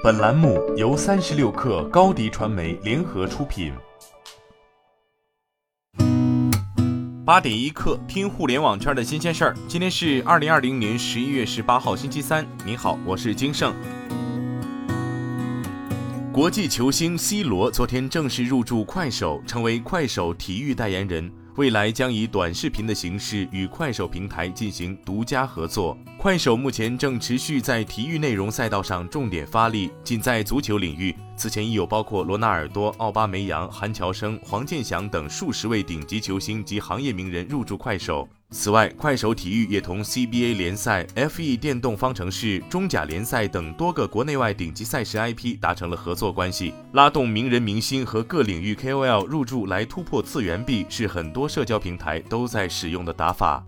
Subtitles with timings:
[0.00, 3.72] 本栏目由三十六氪高低传媒联合出品。
[7.26, 9.56] 八点一刻，听互联网圈的新鲜事儿。
[9.66, 12.46] 今天是二零二零年十一月十八号，星期三。
[12.64, 13.74] 你好，我是金盛。
[16.32, 21.28] 国际球星 C 罗昨天正式入驻快手，成为快手体育代言人。
[21.58, 25.98] 未来将以短视频的形式与快手平台进行独家合作。
[26.16, 38.28] 快手目前正持续在体育内容赛道上重点发力，仅在足球领域，此前已有包括罗纳尔多、奥巴梅扬、韩乔生、黄健翔等数十位顶级球星及行业名人入驻快手。
[38.50, 53.62] 此外，快手体育也同 CBA 联赛、F1 电动方程式、中甲联赛等多个国内外顶级赛事 IP 达成了合作关系，拉动名人明星和各领域 KOL 入驻来突破次元壁，是很多社交平台都在使用的打法。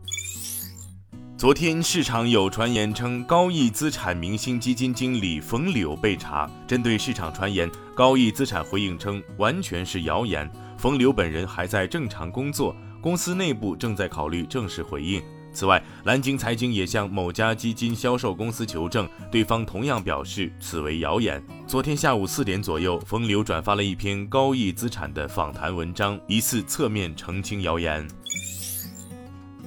[1.36, 6.50] 昨天市场有传言称，高毅资产明星基金经理冯柳被查。
[6.66, 12.74] 针对市场传言，高毅资产回应称，完全是谣言，冯柳本人还在正常工作。
[13.00, 15.22] 公司内部正在考虑正式回应。
[15.52, 21.42] 此外，蓝鲸财经也向某家基金销售公司求证，对方同样表示此为谣言。
[21.66, 28.06] 昨天下午四点左右，风流转发了一篇高毅资产的访谈文章，疑似侧面澄清谣言。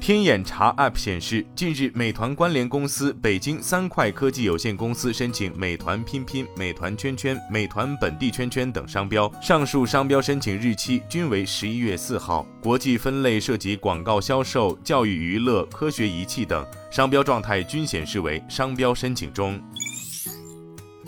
[0.04, 12.46] 天眼查 App 显示，近日美团关联公司北京三快科技有限公司申请美团拼拼、美团圈圈、美团本地圈圈等商标，上述商标申请日期均为十一月四号。
[12.62, 17.24] 国际分类涉及广告销售、教育娱乐、科学仪器等，商标。
[17.24, 18.94] 状态均显示为商标。
[18.94, 19.58] 申请中。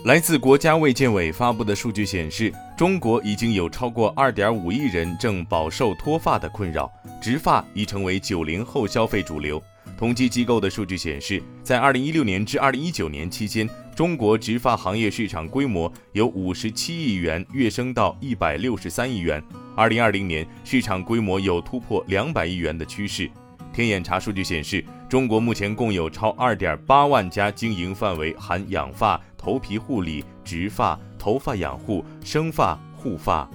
[0.05, 9.63] 来自国家卫健委发布的数据显示，中国已经有超过二点五亿人正饱受脱发的困扰，植发已成为九零后消费主流。
[9.97, 19.41] 统计机构的数据显示，在二零一六年至二零一九年期间，中国植发行业市场规模由五十七亿元跃升到一百六十三亿元，
[19.73, 23.31] 二零二零年市场规模有突破两百亿元的趋势。
[23.71, 29.17] 天眼查数据显示，中国目前共有超二点八万家经营范围含养发。
[29.37, 33.49] 头皮护理、植发、头发养护、生发、护发。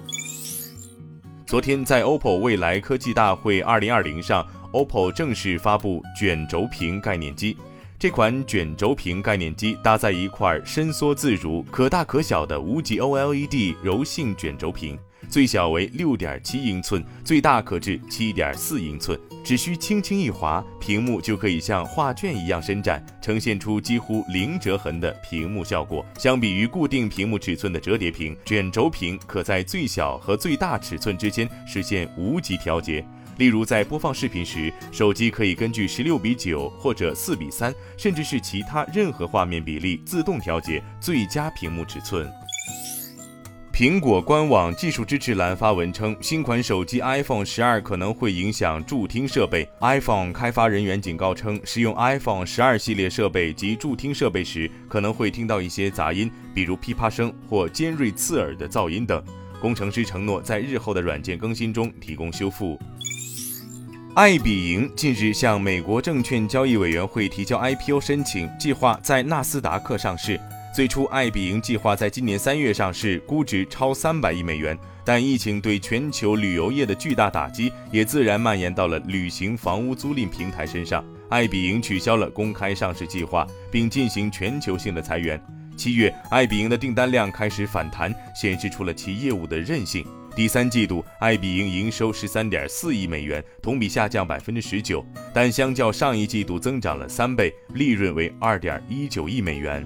[1.45, 7.55] 昨天在 OPPO 未来科技大会2020上，OPPO 正式发布卷轴屏概念机。
[7.97, 14.99] 这款卷轴屏概念机搭载一块伸缩自如、可大可小的无极 OLED 柔性卷轴屏。
[15.31, 19.17] 最小为六点七英寸，最大可至七点四英寸。
[19.45, 26.05] 只需轻轻一划，屏幕就可以像画卷一样伸展，呈现出几乎零折痕的屏幕效果。
[26.19, 33.03] 相比于固定屏幕尺寸的折叠屏，卷轴屏可在最小和最大尺寸之间实现无极调节。
[33.37, 42.29] 例如，在播放视频时，手机可以根据十六比九或者四比三，甚至是其他任何画面比例自动调节最佳屏幕尺寸。
[43.81, 49.67] 苹果官网技术支持栏发文称，新款手机 iPhone 十二可能会影响助听设备。
[49.79, 59.19] iPhone 开发人员警告称，使用 iPhone 十二系列设备及助听设备时，可能会听到一些杂音，比如噼啪声或尖锐刺耳的噪音等。
[59.59, 62.77] 工程师承诺在日后的软件更新中提供修复。
[64.13, 70.39] 爱彼迎近日向美国证券交易委员会提交 IPO 申请，计划在纳斯达克上市。
[70.73, 74.77] 最初，爱彼迎计划在今年三月上市，估值超三百亿美元。
[75.03, 81.03] 但疫情对全球旅游业的巨大打击，也自然蔓延到了旅行房屋租赁平台身上。
[81.27, 85.41] 爱彼迎取消了公开上市计划，并进行全球性的裁员。
[85.75, 90.05] 七月，爱彼迎的订单量开始反弹，显示出了其业务的韧性。
[90.33, 99.85] 第三季度，爱彼迎营收十三点四亿美元，同比下降百分之十九，但相较上一季度增长了三倍，利润为二点一九亿美元。